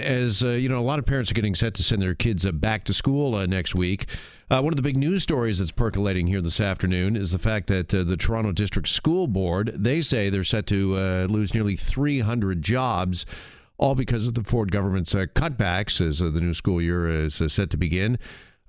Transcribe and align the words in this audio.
As 0.00 0.42
uh, 0.42 0.48
you 0.48 0.68
know, 0.68 0.80
a 0.80 0.82
lot 0.82 0.98
of 0.98 1.06
parents 1.06 1.30
are 1.30 1.34
getting 1.34 1.54
set 1.54 1.74
to 1.74 1.84
send 1.84 2.02
their 2.02 2.16
kids 2.16 2.44
uh, 2.44 2.50
back 2.50 2.82
to 2.84 2.92
school 2.92 3.36
uh, 3.36 3.46
next 3.46 3.76
week. 3.76 4.08
Uh, 4.50 4.60
one 4.60 4.72
of 4.72 4.76
the 4.76 4.82
big 4.82 4.96
news 4.96 5.22
stories 5.22 5.60
that's 5.60 5.70
percolating 5.70 6.26
here 6.26 6.40
this 6.40 6.58
afternoon 6.58 7.14
is 7.14 7.30
the 7.30 7.38
fact 7.38 7.68
that 7.68 7.94
uh, 7.94 8.02
the 8.02 8.16
Toronto 8.16 8.50
District 8.50 8.88
School 8.88 9.28
Board 9.28 9.72
they 9.76 10.02
say 10.02 10.30
they're 10.30 10.42
set 10.42 10.66
to 10.66 10.96
uh, 10.98 11.26
lose 11.30 11.54
nearly 11.54 11.76
300 11.76 12.60
jobs, 12.60 13.24
all 13.78 13.94
because 13.94 14.26
of 14.26 14.34
the 14.34 14.42
Ford 14.42 14.72
government's 14.72 15.14
cutbacks 15.14 16.04
as 16.04 16.18
the 16.18 16.40
new 16.40 16.54
school 16.54 16.82
year 16.82 17.08
is 17.26 17.40
set 17.46 17.70
to 17.70 17.76
begin. 17.76 18.18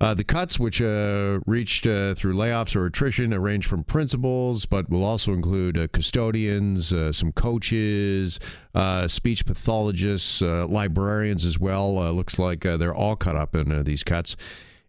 Uh, 0.02 0.14
the 0.14 0.26
cuts, 0.26 0.60
which 0.60 0.82
uh, 0.82 1.40
reached 1.46 1.88
uh, 1.88 2.14
through 2.16 2.36
layoffs 2.36 2.76
or 2.76 2.86
attrition, 2.86 3.32
range 3.40 3.66
from 3.66 3.84
principals, 3.84 4.66
but 4.66 4.90
will 4.90 5.06
also 5.06 5.32
include 5.32 5.78
uh, 5.78 5.88
custodians, 5.94 6.92
uh, 6.92 7.14
some 7.14 7.32
coaches, 7.32 8.38
uh, 8.74 9.08
speech 9.08 9.46
pathologists, 9.46 10.42
librarians 10.42 11.46
as 11.46 11.58
well. 11.58 11.94
looks 12.14 12.38
like 12.38 12.62
they're 12.62 12.94
all 12.94 13.16
cut 13.16 13.38
up 13.38 13.56
in 13.56 13.84
these 13.84 14.04
cuts. 14.04 14.36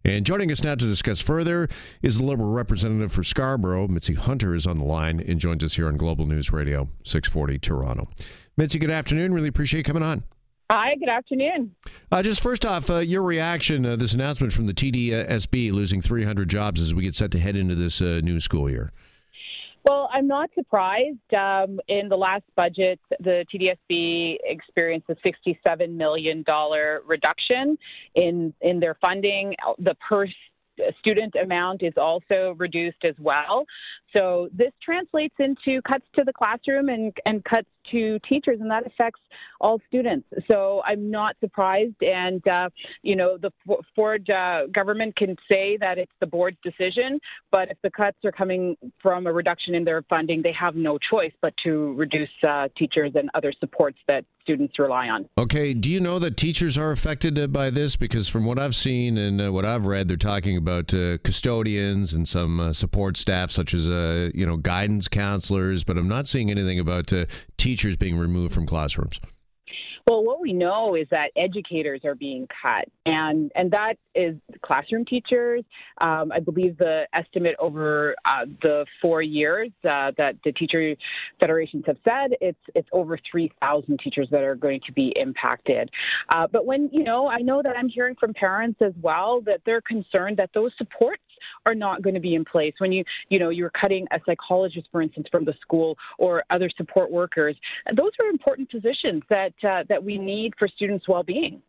And 0.03 0.25
joining 0.25 0.51
us 0.51 0.63
now 0.63 0.75
to 0.75 0.85
discuss 0.85 1.19
further 1.19 1.69
is 2.01 2.17
the 2.17 2.23
Liberal 2.23 2.51
representative 2.51 3.11
for 3.11 3.23
Scarborough, 3.23 3.87
Mitzi 3.87 4.13
Hunter, 4.13 4.53
is 4.55 4.67
on 4.67 4.77
the 4.77 4.85
line 4.85 5.19
and 5.19 5.39
joins 5.39 5.63
us 5.63 5.75
here 5.75 5.87
on 5.87 5.97
Global 5.97 6.25
News 6.25 6.51
Radio 6.51 6.87
640 7.03 7.59
Toronto. 7.59 8.09
Mitzi, 8.55 8.79
good 8.79 8.91
afternoon. 8.91 9.33
Really 9.33 9.49
appreciate 9.49 9.85
coming 9.85 10.03
on. 10.03 10.23
Hi, 10.69 10.95
good 10.95 11.07
afternoon. 11.07 11.73
Uh, 12.11 12.21
just 12.21 12.41
first 12.41 12.65
off, 12.65 12.89
uh, 12.89 12.97
your 12.97 13.23
reaction 13.23 13.83
to 13.83 13.93
uh, 13.93 13.95
this 13.95 14.13
announcement 14.13 14.51
from 14.51 14.67
the 14.67 14.73
TDSB 14.73 15.71
losing 15.71 16.01
300 16.01 16.49
jobs 16.49 16.81
as 16.81 16.93
we 16.93 17.03
get 17.03 17.15
set 17.15 17.31
to 17.31 17.39
head 17.39 17.55
into 17.55 17.73
this 17.73 18.01
uh, 18.01 18.19
new 18.21 18.41
school 18.41 18.69
year. 18.69 18.91
Well, 19.85 20.09
I'm 20.11 20.27
not 20.27 20.49
surprised. 20.55 21.33
Um, 21.33 21.79
in 21.87 22.09
the 22.09 22.17
last 22.17 22.43
budget, 22.57 22.99
the 23.21 23.45
TDSB 23.53 24.39
experienced 24.43 25.07
a 25.09 25.15
$67 25.15 25.89
million 25.89 26.43
reduction 27.05 27.77
in, 28.15 28.53
in 28.59 28.81
their 28.81 28.97
funding. 28.99 29.55
The 29.79 29.95
per 29.95 30.27
student 30.99 31.35
amount 31.41 31.83
is 31.83 31.93
also 31.95 32.55
reduced 32.57 33.03
as 33.03 33.15
well. 33.19 33.65
So 34.13 34.49
this 34.53 34.71
translates 34.81 35.35
into 35.39 35.81
cuts 35.81 36.05
to 36.17 36.23
the 36.23 36.33
classroom 36.33 36.89
and, 36.89 37.13
and 37.25 37.43
cuts 37.43 37.67
to 37.91 38.19
teachers, 38.27 38.59
and 38.59 38.69
that 38.69 38.85
affects 38.85 39.21
all 39.61 39.79
students. 39.87 40.27
So 40.51 40.81
I'm 40.85 41.09
not 41.09 41.35
surprised. 41.39 42.01
And, 42.01 42.45
uh, 42.47 42.69
you 43.01 43.15
know, 43.15 43.37
the 43.37 43.51
Ford 43.95 44.29
uh, 44.29 44.67
government 44.73 45.15
can 45.15 45.35
say 45.49 45.77
that 45.77 45.97
it's 45.97 46.11
the 46.19 46.27
board's 46.27 46.57
decision, 46.63 47.19
but 47.51 47.69
if 47.69 47.77
the 47.83 47.89
cuts 47.89 48.17
are 48.25 48.31
coming 48.31 48.75
from 49.01 49.25
a 49.25 49.31
reduction 49.31 49.73
in 49.73 49.85
their 49.85 50.01
funding, 50.03 50.41
they 50.41 50.51
have 50.51 50.75
no 50.75 50.97
choice 50.97 51.31
but 51.41 51.53
to 51.63 51.93
reduce 51.93 52.29
uh, 52.47 52.67
teachers 52.77 53.13
and 53.15 53.29
other 53.33 53.53
supports 53.59 53.99
that 54.07 54.25
students 54.41 54.79
rely 54.79 55.07
on. 55.07 55.27
Okay. 55.37 55.73
Do 55.73 55.89
you 55.89 55.99
know 55.99 56.19
that 56.19 56.37
teachers 56.37 56.77
are 56.77 56.91
affected 56.91 57.37
uh, 57.39 57.47
by 57.47 57.69
this? 57.69 57.95
Because 57.95 58.27
from 58.27 58.45
what 58.45 58.59
I've 58.59 58.75
seen 58.75 59.17
and 59.17 59.41
uh, 59.41 59.51
what 59.51 59.65
I've 59.65 59.85
read, 59.85 60.07
they're 60.07 60.17
talking 60.17 60.57
about 60.57 60.93
uh, 60.93 61.17
custodians 61.19 62.13
and 62.13 62.27
some 62.27 62.73
support 62.73 63.17
staff, 63.17 63.51
such 63.51 63.73
as, 63.73 63.87
you 64.33 64.45
know, 64.45 64.57
guidance 64.57 65.07
counselors, 65.07 65.83
but 65.83 65.97
I'm 65.97 66.07
not 66.07 66.27
seeing 66.27 66.51
anything 66.51 66.79
about 66.79 67.07
teachers 67.07 67.77
teachers 67.77 67.97
being 67.97 68.17
removed 68.17 68.53
from 68.53 68.65
classrooms? 68.65 69.19
Well, 70.07 70.23
what 70.23 70.39
we 70.39 70.53
know 70.53 70.95
is 70.95 71.05
that 71.11 71.31
educators 71.35 72.05
are 72.05 72.15
being 72.15 72.47
cut, 72.61 72.87
and 73.05 73.51
and 73.55 73.69
that 73.71 73.95
is 74.15 74.37
classroom 74.61 75.03
teachers. 75.03 75.65
Um, 75.99 76.31
I 76.31 76.39
believe 76.39 76.77
the 76.77 77.07
estimate 77.13 77.57
over 77.59 78.15
uh, 78.23 78.45
the 78.61 78.85
four 79.01 79.21
years 79.21 79.69
uh, 79.83 80.13
that 80.17 80.37
the 80.45 80.53
teacher 80.53 80.95
federations 81.41 81.83
have 81.87 81.97
said 82.07 82.37
it's 82.39 82.57
it's 82.73 82.87
over 82.93 83.19
three 83.29 83.51
thousand 83.59 83.99
teachers 84.01 84.29
that 84.31 84.43
are 84.43 84.55
going 84.55 84.79
to 84.85 84.93
be 84.93 85.13
impacted. 85.17 85.89
Uh, 86.29 86.47
but 86.49 86.65
when 86.65 86.89
you 86.93 87.03
know, 87.03 87.27
I 87.27 87.39
know 87.39 87.61
that 87.61 87.75
I'm 87.77 87.89
hearing 87.89 88.15
from 88.17 88.33
parents 88.33 88.79
as 88.81 88.93
well 89.01 89.41
that 89.41 89.59
they're 89.65 89.81
concerned 89.81 90.37
that 90.37 90.51
those 90.53 90.71
supports 90.77 91.21
are 91.65 91.75
not 91.75 92.01
going 92.01 92.13
to 92.13 92.19
be 92.19 92.35
in 92.35 92.45
place. 92.45 92.73
When 92.77 92.91
you, 92.91 93.03
you 93.29 93.39
know, 93.39 93.49
you're 93.49 93.71
cutting 93.71 94.07
a 94.11 94.19
psychologist, 94.25 94.87
for 94.91 95.01
instance, 95.01 95.27
from 95.31 95.45
the 95.45 95.53
school 95.61 95.97
or 96.17 96.43
other 96.49 96.69
support 96.75 97.11
workers, 97.11 97.55
those 97.95 98.11
are 98.21 98.29
important 98.29 98.69
positions 98.69 99.23
that 99.29 99.53
uh, 99.67 99.83
that 99.89 100.03
we 100.03 100.17
need 100.17 100.53
for 100.57 100.67
students' 100.67 101.07
well-being. 101.07 101.61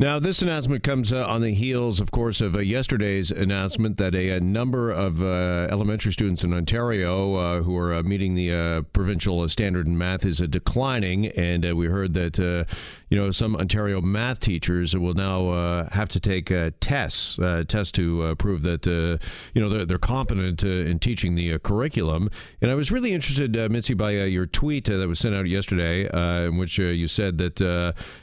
Now, 0.00 0.18
this 0.18 0.40
announcement 0.40 0.82
comes 0.82 1.12
uh, 1.12 1.26
on 1.26 1.42
the 1.42 1.52
heels, 1.52 2.00
of 2.00 2.10
course, 2.10 2.40
of 2.40 2.54
uh, 2.54 2.60
yesterday's 2.60 3.30
announcement 3.30 3.98
that 3.98 4.14
a, 4.14 4.30
a 4.30 4.40
number 4.40 4.90
of 4.90 5.22
uh, 5.22 5.68
elementary 5.70 6.10
students 6.10 6.42
in 6.42 6.54
Ontario 6.54 7.34
uh, 7.34 7.60
who 7.60 7.76
are 7.76 7.92
uh, 7.92 8.02
meeting 8.02 8.34
the 8.34 8.50
uh, 8.50 8.80
provincial 8.94 9.46
standard 9.50 9.86
in 9.86 9.98
math 9.98 10.24
is 10.24 10.40
uh, 10.40 10.46
declining, 10.46 11.26
and 11.26 11.68
uh, 11.68 11.76
we 11.76 11.84
heard 11.84 12.14
that 12.14 12.40
uh, 12.40 12.64
you 13.10 13.18
know 13.18 13.30
some 13.30 13.54
Ontario 13.56 14.00
math 14.00 14.40
teachers 14.40 14.96
will 14.96 15.12
now 15.12 15.84
have 15.92 16.08
to 16.08 16.18
take 16.18 16.50
tests, 16.80 17.38
tests 17.68 17.92
to 17.92 18.34
prove 18.36 18.62
that 18.62 18.86
you 19.52 19.60
know 19.60 19.68
they're, 19.68 19.84
they're 19.84 19.98
competent 19.98 20.62
in 20.62 20.98
teaching 20.98 21.34
the 21.34 21.58
curriculum. 21.58 22.30
And 22.62 22.70
I 22.70 22.74
was 22.74 22.90
really 22.90 23.12
interested, 23.12 23.54
Mitzi, 23.70 23.92
by 23.92 24.12
your 24.12 24.46
tweet 24.46 24.84
that 24.84 25.06
was 25.06 25.18
sent 25.18 25.34
out 25.34 25.46
yesterday, 25.46 26.08
in 26.46 26.56
which 26.56 26.78
you 26.78 27.06
said 27.06 27.36
that 27.38 27.60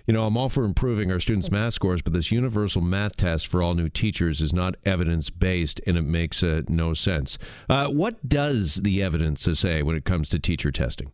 you 0.08 0.14
know 0.14 0.26
I'm 0.26 0.38
all 0.38 0.50
for 0.50 0.64
improving 0.64 1.12
our 1.12 1.20
students' 1.20 1.52
math 1.52 1.67
math 1.68 1.74
scores, 1.74 2.02
but 2.02 2.14
this 2.14 2.32
universal 2.32 2.82
math 2.82 3.18
test 3.18 3.46
for 3.46 3.62
all 3.62 3.74
new 3.74 3.90
teachers 3.90 4.42
is 4.42 4.54
not 4.54 4.76
evidence 4.86 5.30
based 5.30 5.82
and 5.86 5.98
it 5.98 6.04
makes 6.04 6.42
uh, 6.42 6.62
no 6.70 6.94
sense. 6.94 7.38
Uh, 7.70 7.90
what 7.90 8.28
does 8.28 8.76
the 8.76 9.04
evidence 9.04 9.46
say 9.54 9.84
when 9.84 9.94
it 9.94 10.06
comes 10.06 10.30
to 10.30 10.40
teacher 10.40 10.72
testing? 10.72 11.12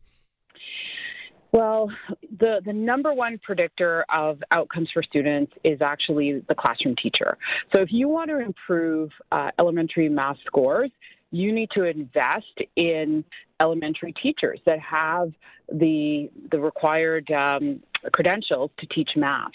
Well, 1.53 1.91
the, 2.39 2.61
the 2.63 2.73
number 2.73 3.13
one 3.13 3.39
predictor 3.41 4.05
of 4.13 4.43
outcomes 4.51 4.89
for 4.93 5.01
students 5.01 5.51
is 5.63 5.79
actually 5.81 6.43
the 6.47 6.55
classroom 6.55 6.95
teacher. 7.01 7.37
So 7.73 7.81
if 7.81 7.89
you 7.91 8.07
want 8.07 8.29
to 8.29 8.39
improve 8.39 9.09
uh, 9.31 9.49
elementary 9.59 10.09
math 10.09 10.37
scores, 10.45 10.91
you 11.33 11.51
need 11.51 11.69
to 11.71 11.83
invest 11.83 12.59
in 12.75 13.25
elementary 13.59 14.13
teachers 14.13 14.59
that 14.67 14.79
have 14.79 15.33
the 15.67 16.29
the 16.51 16.59
required 16.59 17.29
um, 17.31 17.81
credentials 18.13 18.69
to 18.77 18.85
teach 18.85 19.09
math, 19.15 19.51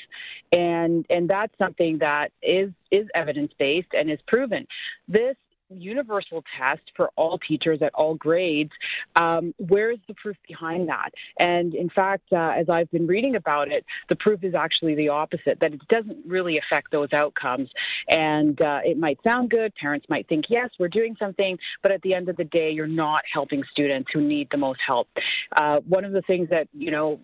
and 0.52 1.06
and 1.08 1.28
that's 1.28 1.56
something 1.56 1.98
that 1.98 2.32
is 2.42 2.70
is 2.90 3.06
evidence 3.14 3.52
based 3.58 3.94
and 3.96 4.10
is 4.10 4.18
proven. 4.26 4.66
This 5.06 5.36
universal 5.70 6.44
test 6.58 6.82
for 6.96 7.10
all 7.16 7.38
teachers 7.38 7.80
at 7.82 7.92
all 7.94 8.14
grades. 8.14 8.72
Um, 9.16 9.54
where's 9.58 9.98
the 10.08 10.14
proof 10.14 10.36
behind 10.46 10.88
that? 10.88 11.10
And 11.38 11.74
in 11.74 11.90
fact, 11.90 12.32
uh, 12.32 12.52
as 12.56 12.68
I've 12.68 12.90
been 12.90 13.06
reading 13.06 13.36
about 13.36 13.70
it, 13.70 13.84
the 14.08 14.16
proof 14.16 14.44
is 14.44 14.54
actually 14.54 14.94
the 14.94 15.08
opposite 15.08 15.58
that 15.60 15.72
it 15.72 15.80
doesn't 15.88 16.18
really 16.26 16.58
affect 16.58 16.90
those 16.92 17.08
outcomes. 17.12 17.70
And 18.08 18.60
uh, 18.62 18.80
it 18.84 18.98
might 18.98 19.18
sound 19.26 19.50
good, 19.50 19.74
parents 19.74 20.06
might 20.08 20.28
think, 20.28 20.46
yes, 20.48 20.70
we're 20.78 20.88
doing 20.88 21.16
something, 21.18 21.58
but 21.82 21.92
at 21.92 22.02
the 22.02 22.14
end 22.14 22.28
of 22.28 22.36
the 22.36 22.44
day, 22.44 22.70
you're 22.70 22.86
not 22.86 23.22
helping 23.32 23.62
students 23.70 24.10
who 24.12 24.20
need 24.20 24.48
the 24.50 24.56
most 24.56 24.80
help. 24.86 25.08
Uh, 25.56 25.80
one 25.80 26.04
of 26.04 26.12
the 26.12 26.22
things 26.22 26.48
that, 26.50 26.68
you 26.72 26.90
know, 26.90 27.20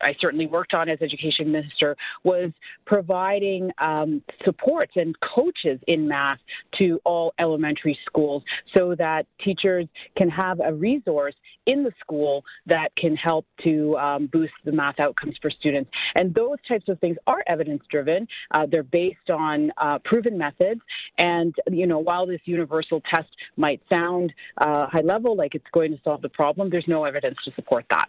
I 0.00 0.14
certainly 0.20 0.46
worked 0.46 0.74
on 0.74 0.88
as 0.88 0.98
education 1.00 1.52
minister 1.52 1.96
was 2.24 2.50
providing 2.86 3.70
um, 3.78 4.22
supports 4.44 4.92
and 4.96 5.14
coaches 5.20 5.78
in 5.86 6.08
math 6.08 6.38
to 6.78 7.00
all 7.04 7.34
elementary 7.38 7.83
elementary 7.84 7.98
schools 8.06 8.42
so 8.76 8.94
that 8.96 9.26
teachers 9.42 9.86
can 10.16 10.28
have 10.28 10.60
a 10.60 10.72
resource 10.72 11.34
in 11.66 11.82
the 11.82 11.92
school 12.00 12.44
that 12.66 12.88
can 12.96 13.16
help 13.16 13.46
to 13.62 13.96
um, 13.96 14.26
boost 14.26 14.52
the 14.64 14.72
math 14.72 15.00
outcomes 15.00 15.36
for 15.40 15.50
students. 15.50 15.90
And 16.18 16.34
those 16.34 16.58
types 16.68 16.88
of 16.88 16.98
things 17.00 17.16
are 17.26 17.42
evidence 17.46 17.82
driven. 17.90 18.26
Uh, 18.50 18.66
they're 18.70 18.82
based 18.82 19.30
on 19.30 19.72
uh, 19.78 19.98
proven 20.04 20.36
methods. 20.36 20.80
And, 21.18 21.54
you 21.70 21.86
know, 21.86 21.98
while 21.98 22.26
this 22.26 22.40
universal 22.44 23.00
test 23.12 23.28
might 23.56 23.80
sound 23.92 24.32
uh, 24.58 24.86
high 24.86 25.00
level, 25.00 25.36
like 25.36 25.54
it's 25.54 25.64
going 25.72 25.92
to 25.92 26.00
solve 26.04 26.22
the 26.22 26.28
problem, 26.28 26.70
there's 26.70 26.88
no 26.88 27.04
evidence 27.04 27.36
to 27.44 27.52
support 27.54 27.86
that. 27.90 28.08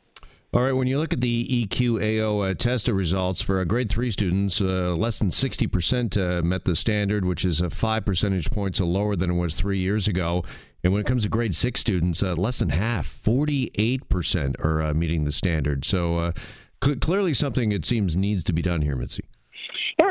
All 0.56 0.62
right, 0.62 0.72
when 0.72 0.88
you 0.88 1.00
look 1.00 1.12
at 1.12 1.20
the 1.20 1.68
EQAO 1.68 2.50
uh, 2.50 2.54
test 2.54 2.88
results 2.88 3.42
for 3.42 3.60
uh, 3.60 3.66
grade 3.66 3.90
three 3.90 4.10
students, 4.10 4.62
uh, 4.62 4.96
less 4.96 5.20
than 5.20 5.28
60% 5.28 6.18
uh, 6.18 6.42
met 6.44 6.64
the 6.64 6.78
standard, 6.78 7.26
which 7.26 7.44
is 7.44 7.62
uh, 7.62 7.68
five 7.68 8.06
percentage 8.06 8.50
points 8.50 8.80
lower 8.80 9.18
than 9.18 9.32
it 9.32 9.34
was 9.34 9.56
three 9.56 9.80
years 9.80 10.08
ago. 10.08 10.46
And 10.82 10.94
when 10.94 11.02
it 11.02 11.08
comes 11.08 11.24
to 11.24 11.30
grade 11.30 11.54
six 11.54 11.82
students, 11.82 12.24
uh, 12.24 12.36
less 12.36 12.60
than 12.60 12.70
half, 12.70 13.06
48%, 13.06 14.64
are 14.64 14.94
meeting 14.94 15.26
the 15.26 15.34
standard. 15.34 15.84
So 15.84 16.32
cl- 16.82 17.00
clearly 17.00 17.34
something, 17.34 17.74
it 17.74 17.84
seems, 17.84 18.16
needs 18.16 18.42
to 18.46 18.54
be 18.54 18.62
done 18.62 18.82
here, 18.82 18.96
Mitzi. 18.96 19.26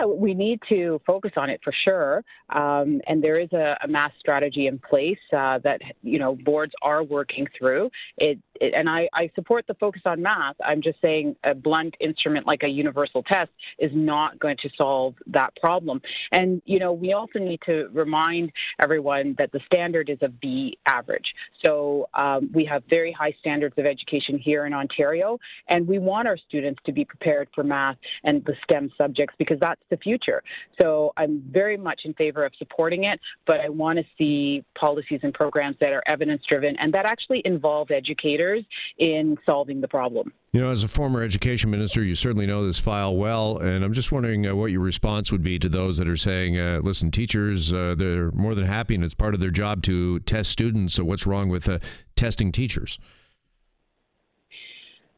We 0.06 0.34
need 0.34 0.60
to 0.68 1.00
focus 1.06 1.32
on 1.36 1.50
it 1.50 1.60
for 1.62 1.72
sure. 1.86 2.24
Um, 2.50 3.00
and 3.06 3.22
there 3.22 3.38
is 3.38 3.52
a, 3.52 3.76
a, 3.82 3.88
math 3.88 4.12
strategy 4.18 4.66
in 4.66 4.78
place 4.78 5.18
uh, 5.36 5.58
that 5.64 5.80
you 6.02 6.18
know 6.18 6.36
boards 6.44 6.72
are 6.82 7.02
working 7.02 7.46
through. 7.56 7.90
It, 8.18 8.38
it, 8.60 8.74
and 8.76 8.88
I, 8.88 9.08
I, 9.12 9.30
support 9.34 9.66
the 9.66 9.74
focus 9.74 10.02
on 10.04 10.22
math. 10.22 10.56
I'm 10.64 10.82
just 10.82 10.98
saying 11.02 11.36
a 11.44 11.54
blunt 11.54 11.94
instrument 12.00 12.46
like 12.46 12.62
a 12.62 12.68
universal 12.68 13.22
test 13.22 13.50
is 13.78 13.90
not 13.94 14.38
going 14.38 14.56
to 14.62 14.70
solve 14.76 15.14
that 15.28 15.54
problem. 15.56 16.00
And 16.32 16.60
you 16.64 16.78
know 16.78 16.92
we 16.92 17.12
also 17.12 17.38
need 17.38 17.60
to 17.66 17.88
remind 17.92 18.52
everyone 18.80 19.34
that 19.38 19.52
the 19.52 19.60
standard 19.72 20.10
is 20.10 20.18
a 20.22 20.28
B 20.28 20.78
average. 20.86 21.34
So 21.64 22.08
um, 22.14 22.50
we 22.52 22.64
have 22.66 22.82
very 22.90 23.12
high 23.12 23.34
standards 23.40 23.74
of 23.78 23.86
education 23.86 24.38
here 24.38 24.66
in 24.66 24.74
Ontario, 24.74 25.38
and 25.68 25.86
we 25.86 25.98
want 25.98 26.28
our 26.28 26.36
students 26.36 26.80
to 26.86 26.92
be 26.92 27.04
prepared 27.04 27.48
for 27.54 27.64
math 27.64 27.96
and 28.24 28.44
the 28.44 28.54
STEM 28.64 28.90
subjects 28.96 29.34
because 29.38 29.58
that's 29.60 29.80
the 29.94 30.02
future. 30.02 30.42
So 30.80 31.12
I'm 31.16 31.42
very 31.50 31.76
much 31.76 32.02
in 32.04 32.14
favor 32.14 32.44
of 32.44 32.52
supporting 32.58 33.04
it, 33.04 33.20
but 33.46 33.60
I 33.60 33.68
want 33.68 33.98
to 33.98 34.04
see 34.18 34.64
policies 34.78 35.20
and 35.22 35.32
programs 35.32 35.76
that 35.80 35.92
are 35.92 36.02
evidence 36.06 36.42
driven 36.48 36.76
and 36.78 36.92
that 36.94 37.06
actually 37.06 37.42
involve 37.44 37.90
educators 37.90 38.64
in 38.98 39.36
solving 39.46 39.80
the 39.80 39.88
problem. 39.88 40.32
You 40.52 40.60
know, 40.60 40.70
as 40.70 40.84
a 40.84 40.88
former 40.88 41.22
education 41.22 41.70
minister, 41.70 42.02
you 42.02 42.14
certainly 42.14 42.46
know 42.46 42.64
this 42.64 42.78
file 42.78 43.16
well, 43.16 43.58
and 43.58 43.84
I'm 43.84 43.92
just 43.92 44.12
wondering 44.12 44.46
uh, 44.46 44.54
what 44.54 44.70
your 44.70 44.82
response 44.82 45.32
would 45.32 45.42
be 45.42 45.58
to 45.58 45.68
those 45.68 45.98
that 45.98 46.06
are 46.06 46.16
saying, 46.16 46.56
uh, 46.56 46.80
"Listen, 46.80 47.10
teachers, 47.10 47.72
uh, 47.72 47.96
they're 47.98 48.30
more 48.30 48.54
than 48.54 48.64
happy, 48.64 48.94
and 48.94 49.02
it's 49.02 49.14
part 49.14 49.34
of 49.34 49.40
their 49.40 49.50
job 49.50 49.82
to 49.84 50.20
test 50.20 50.50
students. 50.50 50.94
So 50.94 51.04
what's 51.04 51.26
wrong 51.26 51.48
with 51.48 51.68
uh, 51.68 51.80
testing 52.14 52.52
teachers?" 52.52 53.00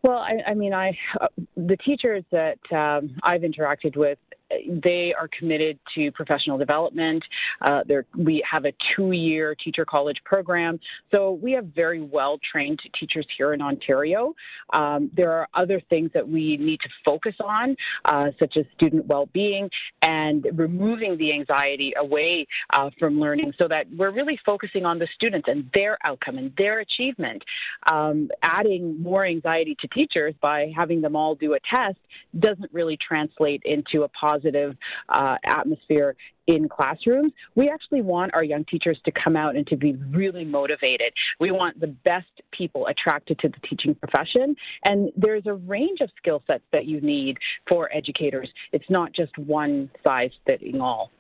Well, 0.07 0.19
I, 0.19 0.51
I 0.51 0.55
mean, 0.55 0.73
I 0.73 0.97
uh, 1.21 1.27
the 1.57 1.77
teachers 1.77 2.23
that 2.31 2.59
um, 2.73 3.17
I've 3.25 3.41
interacted 3.41 3.97
with 3.97 4.19
they 4.51 5.13
are 5.19 5.29
committed 5.39 5.79
to 5.95 6.13
professional 6.13 6.59
development. 6.59 7.23
Uh, 7.61 7.81
we 8.17 8.45
have 8.51 8.65
a 8.65 8.73
two-year 8.95 9.55
teacher 9.57 9.85
college 9.85 10.19
program, 10.25 10.79
so 11.11 11.33
we 11.33 11.53
have 11.53 11.67
very 11.75 12.01
well-trained 12.01 12.79
teachers 12.99 13.27
here 13.37 13.53
in 13.55 13.61
Ontario. 13.61 14.35
Um, 14.73 15.11
there 15.17 15.33
are 15.33 15.49
other 15.55 15.81
things 15.91 16.11
that 16.15 16.27
we 16.27 16.57
need 16.59 16.81
to 16.81 16.89
focus 17.05 17.35
on, 17.45 17.77
uh, 18.05 18.27
such 18.41 18.57
as 18.57 18.65
student 18.75 19.07
well-being 19.07 19.69
and 20.03 20.47
removing 20.55 21.17
the 21.19 21.33
anxiety 21.33 21.93
away 21.97 22.47
uh, 22.73 22.91
from 22.99 23.19
learning, 23.19 23.53
so 23.61 23.67
that 23.69 23.87
we're 23.97 24.13
really 24.13 24.39
focusing 24.47 24.85
on 24.85 24.99
the 24.99 25.09
students 25.15 25.49
and 25.49 25.69
their 25.75 25.99
outcome 26.05 26.39
and 26.39 26.53
their 26.57 26.81
achievement. 26.81 27.43
Um, 27.91 28.29
adding 28.43 29.03
more 29.03 29.27
anxiety 29.27 29.77
to 29.81 29.89
teachers 29.89 30.35
by 30.41 30.73
having 30.75 31.01
them 31.01 31.17
all 31.17 31.35
do 31.35 31.55
a 31.55 31.59
test 31.75 31.99
doesn't 32.39 32.73
really 32.73 32.97
translate 32.97 33.63
into 33.65 34.05
a 34.05 34.09
positive 34.09 34.36
positive 34.37 34.77
uh, 35.09 35.37
atmosphere 35.45 36.17
in 36.47 36.69
classrooms. 36.69 37.33
We 37.55 37.69
actually 37.69 38.03
want 38.03 38.33
our 38.35 38.45
young 38.45 38.65
teachers 38.65 38.99
to 39.05 39.13
come 39.13 39.37
out 39.37 39.57
and 39.57 39.67
to 39.69 39.77
be 39.77 39.95
really 40.11 40.45
motivated. 40.45 41.13
We 41.41 41.51
want 41.51 41.81
the 41.81 41.89
best 41.89 42.29
people 42.53 42.87
attracted 42.87 43.39
to 43.41 43.49
the 43.49 43.59
teaching 43.69 43.95
profession. 43.95 44.55
And 44.85 45.11
there's 45.17 45.47
a 45.47 45.55
range 45.55 46.01
of 46.01 46.11
skill 46.17 46.43
sets 46.47 46.65
that 46.73 46.87
you 46.87 47.01
need 47.01 47.39
for 47.69 47.91
educators. 47.93 48.49
It's 48.73 48.89
not 48.89 49.13
just 49.13 49.37
one 49.39 49.91
size 50.05 50.31
fitting 50.47 50.81
all. 50.81 51.11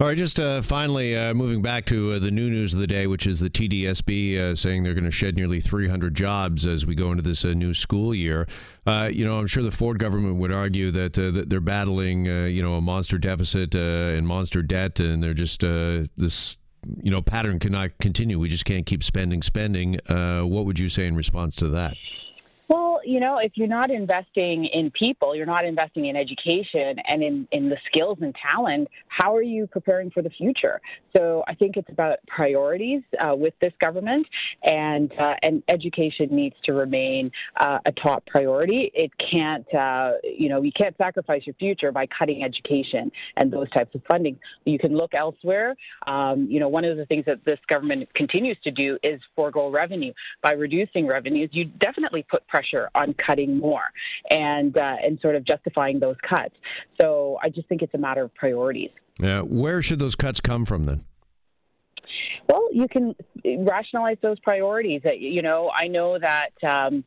All 0.00 0.06
right, 0.06 0.16
just 0.16 0.38
uh, 0.38 0.62
finally 0.62 1.16
uh, 1.16 1.34
moving 1.34 1.60
back 1.60 1.84
to 1.86 2.12
uh, 2.12 2.18
the 2.20 2.30
new 2.30 2.48
news 2.48 2.72
of 2.72 2.78
the 2.78 2.86
day, 2.86 3.08
which 3.08 3.26
is 3.26 3.40
the 3.40 3.50
TDSB 3.50 4.38
uh, 4.38 4.54
saying 4.54 4.84
they're 4.84 4.94
going 4.94 5.02
to 5.02 5.10
shed 5.10 5.34
nearly 5.34 5.58
300 5.60 6.14
jobs 6.14 6.68
as 6.68 6.86
we 6.86 6.94
go 6.94 7.10
into 7.10 7.24
this 7.24 7.44
uh, 7.44 7.48
new 7.48 7.74
school 7.74 8.14
year. 8.14 8.46
Uh, 8.86 9.10
you 9.12 9.24
know, 9.24 9.40
I'm 9.40 9.48
sure 9.48 9.64
the 9.64 9.72
Ford 9.72 9.98
government 9.98 10.36
would 10.36 10.52
argue 10.52 10.92
that, 10.92 11.14
that 11.14 11.50
they're 11.50 11.58
battling, 11.58 12.26
you 12.26 12.62
know, 12.62 12.74
a 12.74 12.80
monster 12.80 13.18
deficit 13.18 13.74
and 13.74 14.24
monster 14.24 14.62
debt, 14.62 15.00
and 15.00 15.20
they're 15.20 15.34
just 15.34 15.62
this, 15.62 16.56
you 17.02 17.10
know, 17.10 17.20
pattern 17.20 17.58
cannot 17.58 17.90
continue. 18.00 18.38
We 18.38 18.48
just 18.48 18.64
can't 18.64 18.86
keep 18.86 19.02
spending, 19.02 19.42
spending. 19.42 19.98
what 20.06 20.64
would 20.64 20.78
you 20.78 20.88
say 20.88 21.08
in 21.08 21.16
response 21.16 21.56
to 21.56 21.68
that? 21.70 21.96
You 23.04 23.20
know, 23.20 23.38
if 23.38 23.52
you're 23.54 23.68
not 23.68 23.90
investing 23.90 24.66
in 24.66 24.90
people, 24.90 25.34
you're 25.34 25.46
not 25.46 25.64
investing 25.64 26.06
in 26.06 26.16
education 26.16 26.98
and 27.06 27.22
in, 27.22 27.48
in 27.52 27.68
the 27.68 27.76
skills 27.86 28.18
and 28.20 28.34
talent, 28.34 28.88
how 29.08 29.34
are 29.34 29.42
you 29.42 29.66
preparing 29.66 30.10
for 30.10 30.22
the 30.22 30.30
future? 30.30 30.80
So 31.16 31.44
I 31.48 31.54
think 31.54 31.76
it's 31.76 31.88
about 31.90 32.18
priorities 32.26 33.02
uh, 33.18 33.34
with 33.34 33.54
this 33.60 33.72
government, 33.80 34.26
and 34.62 35.12
uh, 35.18 35.34
and 35.42 35.62
education 35.68 36.28
needs 36.30 36.56
to 36.64 36.72
remain 36.72 37.30
uh, 37.60 37.78
a 37.86 37.92
top 37.92 38.24
priority. 38.26 38.90
It 38.94 39.10
can't, 39.30 39.66
uh, 39.74 40.12
you 40.22 40.48
know, 40.48 40.62
you 40.62 40.72
can't 40.72 40.96
sacrifice 40.96 41.42
your 41.46 41.54
future 41.54 41.92
by 41.92 42.06
cutting 42.06 42.44
education 42.44 43.10
and 43.36 43.52
those 43.52 43.70
types 43.70 43.94
of 43.94 44.02
funding. 44.10 44.38
You 44.64 44.78
can 44.78 44.96
look 44.96 45.14
elsewhere. 45.14 45.74
Um, 46.06 46.46
you 46.50 46.60
know, 46.60 46.68
one 46.68 46.84
of 46.84 46.96
the 46.96 47.06
things 47.06 47.24
that 47.26 47.44
this 47.44 47.58
government 47.68 48.12
continues 48.14 48.58
to 48.64 48.70
do 48.70 48.98
is 49.02 49.20
forego 49.34 49.70
revenue 49.70 50.12
by 50.42 50.52
reducing 50.52 51.06
revenues. 51.06 51.50
You 51.52 51.64
definitely 51.64 52.24
put 52.30 52.46
pressure 52.88 53.02
on 53.06 53.14
cutting 53.14 53.58
more 53.58 53.90
and 54.30 54.76
uh, 54.76 54.96
and 55.02 55.18
sort 55.20 55.36
of 55.36 55.44
justifying 55.44 56.00
those 56.00 56.16
cuts. 56.28 56.54
So 57.00 57.38
I 57.42 57.48
just 57.48 57.68
think 57.68 57.82
it's 57.82 57.94
a 57.94 57.98
matter 57.98 58.22
of 58.22 58.34
priorities. 58.34 58.90
Yeah, 59.20 59.40
where 59.40 59.82
should 59.82 59.98
those 59.98 60.14
cuts 60.14 60.40
come 60.40 60.64
from 60.64 60.86
then? 60.86 61.04
Well, 62.48 62.68
you 62.72 62.86
can 62.88 63.14
rationalize 63.66 64.16
those 64.22 64.38
priorities. 64.40 65.02
You 65.04 65.42
know, 65.42 65.70
I 65.74 65.88
know 65.88 66.18
that 66.18 66.50
um, 66.66 67.04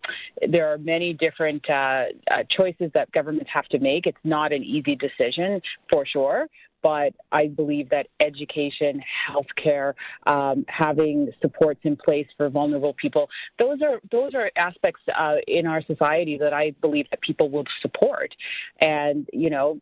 there 0.48 0.72
are 0.72 0.78
many 0.78 1.14
different 1.14 1.68
uh, 1.68 2.04
uh, 2.30 2.44
choices 2.52 2.92
that 2.94 3.12
governments 3.12 3.50
have 3.52 3.66
to 3.70 3.80
make. 3.80 4.06
It's 4.06 4.18
not 4.24 4.54
an 4.54 4.64
easy 4.64 4.96
decision, 4.96 5.60
for 5.92 6.06
sure 6.06 6.48
but 6.84 7.14
I 7.32 7.48
believe 7.48 7.90
that 7.90 8.08
education, 8.20 9.02
healthcare, 9.30 9.94
um, 10.28 10.66
having 10.68 11.32
supports 11.42 11.82
in 11.84 11.96
place 11.96 12.28
for 12.38 12.50
vulnerable 12.50 12.94
people, 12.94 13.30
those 13.60 13.82
are 13.82 14.00
those 14.12 14.34
are 14.34 14.52
aspects 14.58 15.02
uh, 15.18 15.36
in 15.48 15.68
our 15.68 15.82
society 15.84 16.38
that 16.40 16.54
I 16.54 16.74
believe 16.82 17.06
that 17.12 17.22
people 17.22 17.50
will 17.50 17.66
support. 17.82 18.34
And 18.80 19.28
you 19.32 19.50
know, 19.50 19.80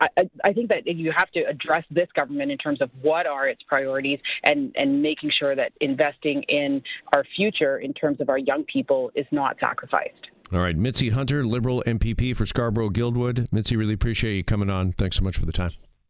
I, 0.00 0.08
I, 0.44 0.52
think 0.52 0.70
that 0.70 0.86
you 0.86 1.12
have 1.14 1.30
to 1.32 1.40
address 1.40 1.84
this 1.90 2.08
government 2.14 2.50
in 2.50 2.58
terms 2.58 2.80
of 2.80 2.90
what 3.02 3.26
are 3.26 3.48
its 3.48 3.62
priorities 3.68 4.18
and, 4.44 4.72
and 4.76 5.02
making 5.02 5.32
sure 5.38 5.54
that 5.54 5.72
investing 5.80 6.42
in 6.44 6.82
our 7.14 7.24
future 7.36 7.78
in 7.78 7.92
terms 7.92 8.20
of 8.20 8.28
our 8.28 8.38
young 8.38 8.64
people 8.64 9.10
is 9.14 9.26
not 9.30 9.56
sacrificed. 9.64 10.28
All 10.52 10.60
right, 10.60 10.76
Mitzi 10.76 11.10
Hunter, 11.10 11.44
Liberal 11.44 11.82
MPP 11.86 12.36
for 12.36 12.46
Scarborough 12.46 12.90
Guildwood. 12.90 13.48
Mitzi, 13.50 13.76
really 13.76 13.94
appreciate 13.94 14.36
you 14.36 14.44
coming 14.44 14.70
on. 14.70 14.92
Thanks 14.92 15.16
so 15.16 15.24
much 15.24 15.36
for 15.36 15.46
the 15.46 15.52
time. 15.52 15.72